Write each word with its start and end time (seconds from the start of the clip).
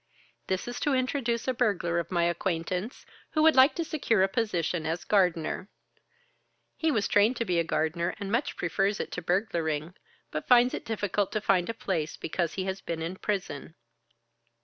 This 0.47 0.67
is 0.67 0.79
to 0.79 0.95
introduce 0.95 1.47
a 1.47 1.53
burglar 1.53 1.99
of 1.99 2.09
my 2.09 2.23
acquaintance 2.23 3.05
who 3.33 3.43
would 3.43 3.55
like 3.55 3.75
to 3.75 3.83
secure 3.83 4.23
a 4.23 4.27
position 4.27 4.87
as 4.87 5.03
gardener. 5.03 5.69
He 6.75 6.89
was 6.89 7.07
trained 7.07 7.37
to 7.37 7.45
be 7.45 7.59
a 7.59 7.63
gardener 7.63 8.15
and 8.19 8.31
much 8.31 8.57
prefers 8.57 8.99
it 8.99 9.11
to 9.11 9.21
burglaring, 9.21 9.93
but 10.31 10.47
finds 10.47 10.73
it 10.73 10.85
difficult 10.85 11.31
to 11.33 11.39
find 11.39 11.69
a 11.69 11.75
place 11.75 12.17
because 12.17 12.53
he 12.55 12.63
has 12.63 12.81
been 12.81 13.03
in 13.03 13.17
prison. 13.17 13.75